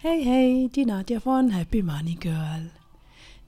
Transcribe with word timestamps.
Hey, 0.00 0.22
hey, 0.22 0.70
die 0.72 0.86
Nadja 0.86 1.18
von 1.18 1.50
Happy 1.50 1.82
Money 1.82 2.14
Girl. 2.14 2.70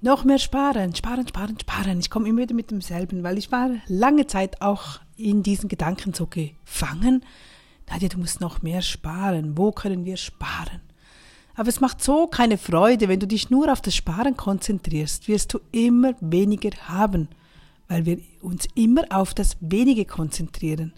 Noch 0.00 0.25
mehr 0.25 0.41
sparen, 0.41 0.92
sparen, 0.96 1.29
sparen, 1.29 1.57
sparen. 1.61 2.00
Ich 2.00 2.11
komme 2.11 2.29
immer 2.29 2.41
wieder 2.41 2.57
mit 2.57 2.73
demselben, 2.73 3.23
weil 3.23 3.38
ich 3.38 3.53
war 3.53 3.71
lange 3.87 4.26
Zeit 4.26 4.60
auch 4.60 4.99
in 5.17 5.44
diesen 5.44 5.68
Gedanken 5.68 6.13
so 6.13 6.26
gefangen. 6.26 7.25
Nadja, 7.89 8.09
du 8.09 8.18
musst 8.18 8.41
noch 8.41 8.62
mehr 8.62 8.82
sparen. 8.82 9.57
Wo 9.57 9.71
können 9.71 10.05
wir 10.05 10.16
sparen? 10.16 10.80
Aber 11.55 11.68
es 11.68 11.81
macht 11.81 12.03
so 12.03 12.27
keine 12.27 12.59
Freude, 12.59 13.07
wenn 13.07 13.21
du 13.21 13.29
dich 13.29 13.51
nur 13.51 13.71
auf 13.71 13.80
das 13.80 13.95
Sparen 13.95 14.37
konzentrierst, 14.37 15.29
wirst 15.29 15.55
du 15.55 15.61
immer 15.71 16.14
weniger 16.21 16.71
haben, 16.89 17.29
weil 17.87 18.07
wir 18.07 18.19
uns 18.43 18.67
immer 18.75 19.05
auf 19.11 19.35
das 19.35 19.57
Wenige 19.61 20.05
konzentrieren. 20.05 20.95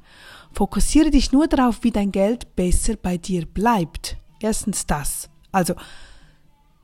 Fokussiere 0.50 1.10
dich 1.10 1.30
nur 1.30 1.46
darauf, 1.46 1.84
wie 1.84 1.90
dein 1.90 2.10
Geld 2.10 2.56
besser 2.56 2.96
bei 2.96 3.18
dir 3.18 3.44
bleibt. 3.44 4.16
Erstens 4.40 4.86
das. 4.86 5.28
Also, 5.52 5.74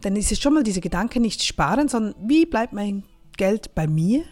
dann 0.03 0.15
ist 0.15 0.31
es 0.31 0.41
schon 0.41 0.55
mal 0.55 0.63
dieser 0.63 0.81
Gedanke 0.81 1.19
nicht 1.19 1.43
sparen, 1.43 1.89
sondern 1.89 2.15
wie 2.21 2.47
bleibt 2.47 2.73
mein 2.73 3.03
Geld 3.37 3.75
bei 3.75 3.87
mir? 3.87 4.25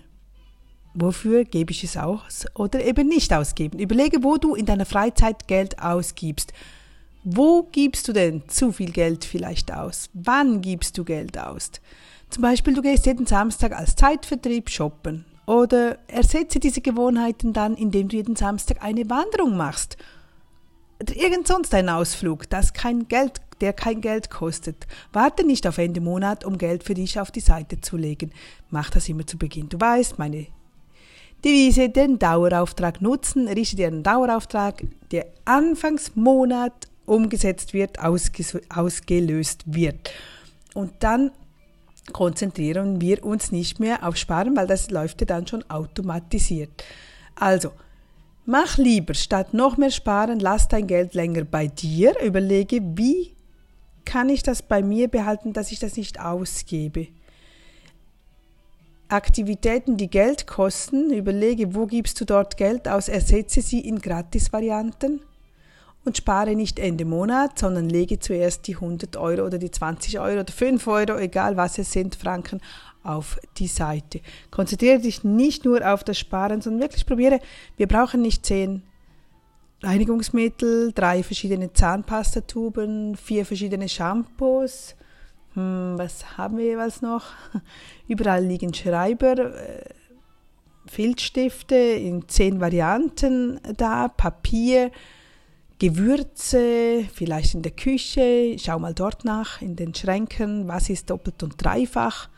Wofür 0.95 1.45
gebe 1.45 1.73
ich 1.73 1.85
es 1.85 1.97
aus 1.97 2.47
oder 2.55 2.85
eben 2.85 3.09
nicht 3.09 3.33
ausgeben? 3.33 3.79
Überlege, 3.79 4.23
wo 4.23 4.37
du 4.37 4.55
in 4.55 4.67
deiner 4.67 4.87
Freizeit 4.87 5.47
Geld 5.49 5.83
ausgibst. 5.83 6.53
Wo 7.25 7.65
gibst 7.65 8.07
du 8.09 8.13
denn 8.13 8.49
zu 8.49 8.73
viel 8.73 8.93
Geld 8.93 9.25
vielleicht 9.25 9.73
aus? 9.73 10.09
Wann 10.15 10.63
gibst 10.63 10.97
du 10.97 11.05
Geld 11.05 11.37
aus? 11.37 11.73
Zum 12.31 12.43
Beispiel, 12.43 12.75
du 12.75 12.83
gehst 12.83 13.07
jeden 13.07 13.27
Samstag 13.27 13.73
als 13.73 13.97
Zeitvertrieb 13.97 14.71
shoppen. 14.71 15.25
Oder 15.47 15.99
ersetze 16.09 16.59
diese 16.61 16.81
Gewohnheiten 16.81 17.53
dann, 17.53 17.77
indem 17.77 18.09
du 18.09 18.17
jeden 18.17 18.37
Samstag 18.37 18.83
eine 18.83 19.09
Wanderung 19.11 19.57
machst. 19.57 19.97
Oder 21.01 21.15
irgend 21.15 21.47
sonst 21.47 21.75
ein 21.75 21.89
Ausflug, 21.89 22.49
das 22.49 22.73
kein 22.73 23.07
Geld 23.07 23.41
der 23.61 23.73
kein 23.73 24.01
Geld 24.01 24.31
kostet. 24.31 24.87
Warte 25.13 25.45
nicht 25.45 25.67
auf 25.67 25.79
Ende 25.79 26.01
Monat, 26.01 26.45
um 26.45 26.59
Geld 26.59 26.85
für 26.85 26.95
dich 26.95 27.21
auf 27.21 27.31
die 27.31 27.41
Seite 27.41 27.81
zu 27.81 27.97
legen. 27.97 28.33
Mach 28.71 28.91
das 28.91 29.09
immer 29.09 29.27
zu 29.27 29.39
Beginn. 29.39 29.69
Du 29.69 29.81
weißt, 29.81 30.19
meine 30.19 30.47
Devise, 31.45 31.89
den 31.89 32.19
Dauerauftrag 32.19 33.01
nutzen, 33.03 33.47
richte 33.49 33.77
dir 33.77 33.89
einen 33.89 34.03
Dauerauftrag, 34.03 34.83
der 35.13 35.27
Anfangsmonat 35.45 36.89
umgesetzt 37.05 37.73
wird, 37.73 37.99
ausgelöst 38.01 39.63
wird. 39.67 40.11
Und 40.75 40.93
dann 41.01 41.31
konzentrieren 42.13 43.01
wir 43.01 43.25
uns 43.25 43.53
nicht 43.53 43.81
mehr 43.81 44.07
auf 44.07 44.17
Sparen, 44.17 44.57
weil 44.57 44.67
das 44.67 44.91
läuft 44.91 45.21
ja 45.21 45.27
dann 45.27 45.47
schon 45.47 45.69
automatisiert. 45.71 46.85
Also, 47.35 47.71
mach 48.45 48.79
lieber, 48.79 49.15
statt 49.15 49.55
noch 49.55 49.77
mehr 49.77 49.91
sparen, 49.91 50.41
lass 50.41 50.69
dein 50.69 50.87
Geld 50.87 51.15
länger 51.15 51.45
bei 51.45 51.67
dir, 51.67 52.19
überlege, 52.21 52.81
wie 52.97 53.36
kann 54.07 54.31
ich 54.31 54.43
das 54.43 54.63
bei 54.63 54.83
mir 54.83 55.09
behalten, 55.09 55.53
dass 55.53 55.71
ich 55.71 55.79
das 55.79 55.99
nicht 55.99 56.21
ausgebe? 56.21 57.09
Aktivitäten, 59.09 59.99
die 59.99 60.09
Geld 60.09 60.47
kosten, 60.47 61.13
überlege, 61.13 61.75
wo 61.75 61.87
gibst 61.87 62.21
du 62.21 62.25
dort 62.25 62.57
Geld 62.57 62.89
aus, 62.89 63.09
ersetze 63.09 63.61
sie 63.61 63.81
in 63.81 64.01
Gratis-Varianten 64.01 65.21
und 66.05 66.17
spare 66.17 66.57
nicht 66.57 66.79
Ende 66.79 67.05
Monat, 67.05 67.59
sondern 67.59 67.89
lege 67.89 68.19
zuerst 68.19 68.67
die 68.67 68.77
100 68.77 69.17
Euro 69.17 69.45
oder 69.45 69.59
die 69.59 69.71
20 69.71 70.19
Euro 70.19 70.41
oder 70.41 70.53
5 70.53 70.87
Euro, 70.87 71.19
egal 71.19 71.57
was 71.57 71.79
es 71.79 71.93
sind, 71.93 72.17
Franken, 72.17 72.61
auf 73.03 73.39
die 73.59 73.69
Seite. 73.69 74.21
Konzentriere 74.51 74.99
dich 74.99 75.23
nicht 75.23 75.65
nur 75.65 75.89
auf 75.89 76.03
das 76.03 76.19
Sparen, 76.19 76.61
sondern 76.61 76.83
wirklich 76.83 77.07
probiere, 77.07 77.41
wir 77.77 77.87
brauchen 77.87 78.23
nicht 78.23 78.45
10 78.45 78.83
Reinigungsmittel, 79.87 80.93
drei 80.93 81.23
verschiedene 81.23 81.73
Zahnpastatuben, 81.73 83.17
vier 83.17 83.47
verschiedene 83.47 83.89
Shampoos. 83.89 84.97
Hm, 85.55 85.95
was 85.97 86.37
haben 86.37 86.59
wir 86.59 86.65
jeweils 86.65 87.03
noch? 87.03 87.27
Überall 88.09 88.45
liegen 88.45 88.75
Schreiber, 88.75 89.39
äh, 89.39 89.85
Filzstifte 90.87 91.77
in 91.77 92.29
zehn 92.29 92.61
Varianten 92.61 93.61
da, 93.77 94.09
Papier, 94.09 94.91
Gewürze, 95.79 97.05
vielleicht 97.13 97.55
in 97.55 97.63
der 97.63 97.73
Küche. 97.73 98.57
Schau 98.59 98.79
mal 98.79 98.95
dort 98.95 99.25
nach, 99.25 99.63
in 99.63 99.77
den 99.77 99.95
Schränken, 99.95 100.67
was 100.69 100.91
ist 100.91 101.11
doppelt 101.11 101.43
und 101.43 101.63
dreifach. 101.63 102.29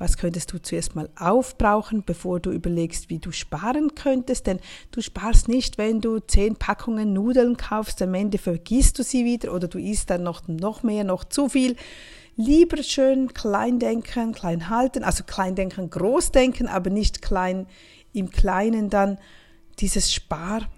Was 0.00 0.16
könntest 0.16 0.50
du 0.54 0.62
zuerst 0.62 0.96
mal 0.96 1.10
aufbrauchen, 1.14 2.04
bevor 2.06 2.40
du 2.40 2.50
überlegst, 2.52 3.10
wie 3.10 3.18
du 3.18 3.32
sparen 3.32 3.94
könntest? 3.94 4.46
Denn 4.46 4.58
du 4.92 5.02
sparst 5.02 5.46
nicht, 5.46 5.76
wenn 5.76 6.00
du 6.00 6.20
zehn 6.20 6.56
Packungen 6.56 7.12
Nudeln 7.12 7.58
kaufst, 7.58 8.00
am 8.00 8.14
Ende 8.14 8.38
vergisst 8.38 8.98
du 8.98 9.02
sie 9.02 9.26
wieder 9.26 9.52
oder 9.52 9.68
du 9.68 9.78
isst 9.78 10.08
dann 10.08 10.22
noch, 10.22 10.48
noch 10.48 10.82
mehr, 10.82 11.04
noch 11.04 11.24
zu 11.24 11.50
viel. 11.50 11.76
Lieber 12.34 12.82
schön 12.82 13.34
klein 13.34 13.78
denken, 13.78 14.32
klein 14.32 14.70
halten, 14.70 15.04
also 15.04 15.22
klein 15.22 15.54
denken, 15.54 15.90
groß 15.90 16.32
denken, 16.32 16.66
aber 16.66 16.88
nicht 16.88 17.20
klein 17.20 17.66
im 18.14 18.30
Kleinen 18.30 18.88
dann 18.88 19.18
dieses 19.80 20.10
Spardenken 20.14 20.70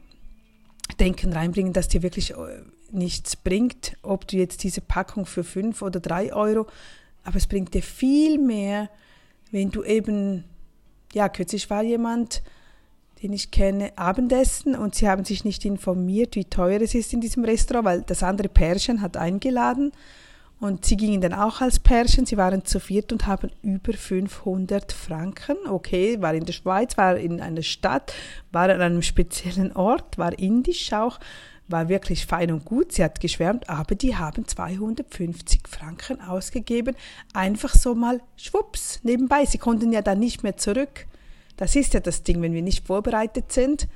reinbringen, 1.32 1.72
das 1.72 1.86
dir 1.86 2.02
wirklich 2.02 2.32
äh, 2.32 2.64
nichts 2.90 3.36
bringt, 3.36 3.96
ob 4.02 4.26
du 4.26 4.36
jetzt 4.36 4.64
diese 4.64 4.80
Packung 4.80 5.26
für 5.26 5.44
fünf 5.44 5.80
oder 5.80 6.00
drei 6.00 6.32
Euro, 6.32 6.66
aber 7.22 7.36
es 7.36 7.46
bringt 7.46 7.72
dir 7.72 7.84
viel 7.84 8.38
mehr, 8.38 8.90
wenn 9.52 9.70
du 9.70 9.84
eben, 9.84 10.44
ja, 11.12 11.28
kürzlich 11.28 11.70
war 11.70 11.82
jemand, 11.82 12.42
den 13.22 13.32
ich 13.32 13.52
kenne, 13.52 13.92
Abendessen 13.96 14.74
und 14.74 14.96
sie 14.96 15.08
haben 15.08 15.24
sich 15.24 15.44
nicht 15.44 15.64
informiert, 15.64 16.34
wie 16.34 16.44
teuer 16.44 16.80
es 16.80 16.94
ist 16.94 17.12
in 17.12 17.20
diesem 17.20 17.44
Restaurant, 17.44 17.84
weil 17.84 18.02
das 18.02 18.24
andere 18.24 18.48
Pärchen 18.48 19.00
hat 19.00 19.16
eingeladen 19.16 19.92
und 20.62 20.84
sie 20.84 20.96
gingen 20.96 21.20
dann 21.20 21.34
auch 21.34 21.60
als 21.60 21.80
Pärchen, 21.80 22.24
sie 22.24 22.36
waren 22.36 22.64
zu 22.64 22.78
viert 22.78 23.12
und 23.12 23.26
haben 23.26 23.50
über 23.62 23.92
500 23.92 24.92
Franken, 24.92 25.56
okay, 25.68 26.22
war 26.22 26.34
in 26.34 26.44
der 26.44 26.52
Schweiz, 26.52 26.96
war 26.96 27.16
in 27.16 27.40
einer 27.40 27.62
Stadt, 27.62 28.12
war 28.52 28.68
an 28.68 28.80
einem 28.80 29.02
speziellen 29.02 29.72
Ort, 29.72 30.18
war 30.18 30.38
indisch 30.38 30.92
auch, 30.92 31.18
war 31.72 31.88
wirklich 31.88 32.26
fein 32.26 32.52
und 32.52 32.64
gut, 32.64 32.92
sie 32.92 33.02
hat 33.02 33.20
geschwärmt, 33.20 33.68
aber 33.68 33.94
die 33.94 34.16
haben 34.16 34.46
250 34.46 35.66
Franken 35.66 36.20
ausgegeben, 36.20 36.94
einfach 37.32 37.74
so 37.74 37.94
mal 37.94 38.20
schwupps 38.36 39.00
nebenbei. 39.02 39.44
Sie 39.46 39.58
konnten 39.58 39.92
ja 39.92 40.02
dann 40.02 40.20
nicht 40.20 40.42
mehr 40.42 40.56
zurück. 40.56 41.06
Das 41.56 41.74
ist 41.74 41.94
ja 41.94 42.00
das 42.00 42.22
Ding, 42.22 42.40
wenn 42.42 42.54
wir 42.54 42.62
nicht 42.62 42.86
vorbereitet 42.86 43.52
sind 43.52 43.88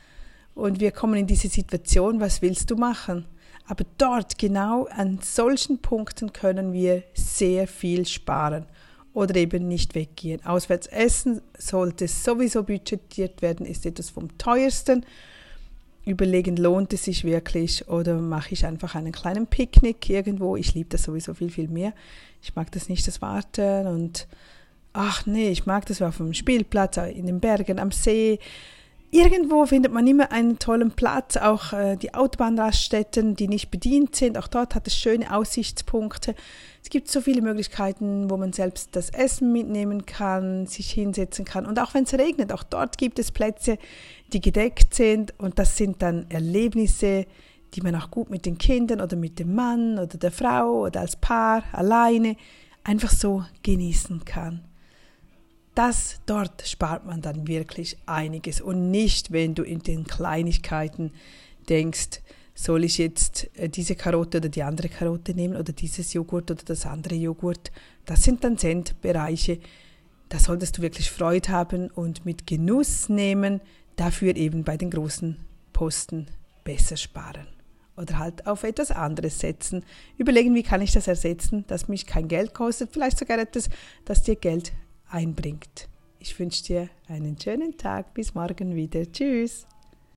und 0.55 0.81
wir 0.81 0.91
kommen 0.91 1.15
in 1.15 1.27
diese 1.27 1.49
Situation, 1.49 2.19
was 2.19 2.43
willst 2.43 2.71
du 2.71 2.77
machen? 2.77 3.27
Aber 3.69 3.85
dort 3.99 4.39
genau 4.39 4.87
an 4.87 5.19
solchen 5.23 5.79
Punkten 5.79 6.33
können 6.33 6.73
wir 6.73 7.03
sehr 7.15 7.67
viel 7.67 8.07
sparen 8.07 8.67
oder 9.13 9.35
eben 9.37 9.67
nicht 9.67 9.95
weggehen. 9.95 10.45
Auswärts 10.45 10.87
essen 10.87 11.41
sollte 11.59 12.07
sowieso 12.07 12.63
budgetiert 12.63 13.43
werden, 13.43 13.67
ist 13.67 13.87
etwas 13.87 14.11
vom 14.11 14.37
teuersten 14.39 15.05
überlegen, 16.07 16.57
lohnt 16.57 16.93
es 16.93 17.05
sich 17.05 17.25
wirklich 17.25 17.89
oder 17.89 18.15
mache 18.19 18.53
ich 18.53 18.65
einfach 18.65 18.95
einen 18.95 19.13
kleinen 19.13 19.47
Picknick 19.49 20.09
irgendwo. 20.09 20.57
Ich 20.57 20.73
liebe 20.75 20.89
das 20.89 21.03
sowieso 21.03 21.35
viel, 21.35 21.51
viel 21.51 21.69
mehr. 21.69 21.93
Ich 22.41 22.55
mag 22.55 22.71
das 22.73 22.89
nicht, 22.89 23.07
das 23.07 23.21
Warten 23.21 23.89
und 23.89 24.29
ach 24.93 25.27
nee, 25.27 25.51
ich 25.51 25.67
mag 25.67 25.85
das 25.87 26.01
auf 26.01 26.19
dem 26.19 26.33
Spielplatz, 26.33 26.97
in 26.97 27.27
den 27.27 27.41
Bergen, 27.41 27.79
am 27.79 27.91
See. 27.91 28.39
Irgendwo 29.11 29.65
findet 29.67 29.93
man 29.93 30.07
immer 30.07 30.33
einen 30.33 30.59
tollen 30.59 30.91
Platz, 30.91 31.37
auch 31.37 31.73
äh, 31.73 31.97
die 31.97 32.13
Autobahnraststätten, 32.15 33.37
die 33.37 33.47
nicht 33.47 33.71
bedient 33.71 34.17
sind. 34.17 34.37
Auch 34.37 34.49
dort 34.49 34.75
hat 34.75 34.87
es 34.87 34.97
schöne 34.97 35.33
Aussichtspunkte. 35.33 36.35
Es 36.83 36.91
gibt 36.91 37.09
so 37.09 37.21
viele 37.21 37.41
Möglichkeiten, 37.41 38.29
wo 38.31 38.37
man 38.37 38.53
selbst 38.53 38.97
das 38.97 39.11
Essen 39.11 39.53
mitnehmen 39.53 40.07
kann, 40.07 40.67
sich 40.67 40.91
hinsetzen 40.91 41.45
kann. 41.45 41.67
Und 41.67 41.79
auch 41.79 41.95
wenn 41.95 42.05
es 42.05 42.15
regnet, 42.15 42.53
auch 42.53 42.65
dort 42.65 42.99
gibt 42.99 43.19
es 43.19 43.31
Plätze, 43.31 43.79
die 44.33 44.41
gedeckt 44.41 44.95
sind. 44.95 45.35
Und 45.39 45.59
das 45.59 45.77
sind 45.77 46.03
dann 46.03 46.27
Erlebnisse, 46.29 47.27
die 47.75 47.83
man 47.83 47.95
auch 47.95 48.11
gut 48.11 48.29
mit 48.29 48.45
den 48.45 48.59
Kindern 48.59 49.01
oder 49.01 49.17
mit 49.17 49.39
dem 49.39 49.55
Mann 49.55 49.99
oder 49.99 50.19
der 50.19 50.33
Frau 50.33 50.85
oder 50.87 51.01
als 51.01 51.17
Paar 51.17 51.63
alleine 51.73 52.37
einfach 52.83 53.11
so 53.11 53.45
genießen 53.63 54.25
kann. 54.25 54.65
Das 55.77 56.21
dort 56.25 56.67
spart 56.67 57.05
man 57.05 57.21
dann 57.21 57.47
wirklich 57.47 57.99
einiges 58.07 58.63
und 58.63 58.91
nicht, 58.91 59.31
wenn 59.31 59.55
du 59.55 59.63
in 59.63 59.81
den 59.81 60.05
Kleinigkeiten 60.05 61.13
denkst, 61.69 62.23
soll 62.55 62.85
ich 62.85 62.97
jetzt 62.97 63.51
äh, 63.59 63.69
diese 63.69 63.95
Karotte 63.95 64.39
oder 64.39 64.49
die 64.49 64.63
andere 64.63 64.89
Karotte 64.89 65.35
nehmen 65.35 65.55
oder 65.55 65.75
dieses 65.75 66.15
Joghurt 66.15 66.51
oder 66.51 66.63
das 66.65 66.87
andere 66.87 67.17
Joghurt. 67.17 67.71
Das 68.07 68.23
sind 68.23 68.43
dann 68.43 68.57
Centbereiche. 68.57 69.59
Da 70.31 70.39
solltest 70.39 70.79
du 70.79 70.83
wirklich 70.83 71.11
Freude 71.11 71.51
haben 71.51 71.91
und 71.91 72.25
mit 72.25 72.47
Genuss 72.47 73.11
nehmen, 73.11 73.61
dafür 73.97 74.35
eben 74.35 74.65
bei 74.65 74.79
den 74.79 74.91
großen 74.91 75.37
Posten 75.75 76.29
besser 76.65 76.97
sparen. 76.97 77.49
Oder 77.99 78.19
halt 78.19 78.47
auf 78.47 78.65
etwas 78.65 78.93
anderes 78.93 79.41
setzen. 79.41 79.85
Überlegen, 80.17 80.55
wie 80.55 80.63
kann 80.63 80.81
ich 80.81 80.93
das 80.93 81.07
ersetzen, 81.07 81.67
dass 81.67 81.87
mich 81.87 82.07
kein 82.07 82.29
Geld 82.29 82.55
kostet, 82.55 82.95
vielleicht 82.95 83.19
sogar 83.19 83.39
etwas, 83.39 83.69
das 84.07 84.23
dir 84.23 84.37
Geld 84.37 84.73
einbringt. 85.09 85.89
Ich 86.19 86.39
wünsche 86.39 86.65
dir 86.65 86.89
einen 87.09 87.41
schönen 87.41 87.77
Tag. 87.77 88.15
Bis 88.15 88.35
morgen 88.35 88.75
wieder. 88.75 89.11
Tschüss. 89.11 89.67